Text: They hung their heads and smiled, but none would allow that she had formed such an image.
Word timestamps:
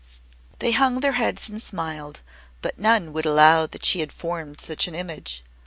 They 0.57 0.71
hung 0.71 1.01
their 1.01 1.11
heads 1.11 1.47
and 1.47 1.61
smiled, 1.61 2.21
but 2.63 2.79
none 2.79 3.13
would 3.13 3.27
allow 3.27 3.67
that 3.67 3.85
she 3.85 3.99
had 3.99 4.11
formed 4.11 4.59
such 4.59 4.87
an 4.87 4.95
image. 4.95 5.43